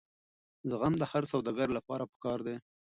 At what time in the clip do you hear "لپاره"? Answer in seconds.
1.77-2.03